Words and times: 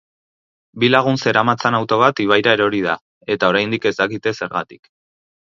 Bi 0.83 0.87
lagun 0.95 1.19
zeramatzan 1.25 1.77
auto 1.81 1.99
bat 2.03 2.21
ibaira 2.25 2.55
erori 2.59 2.81
da 2.89 2.97
eta 3.37 3.53
oraindik 3.55 3.89
ez 3.91 3.95
dakite 4.03 4.35
zergatik. 4.39 4.95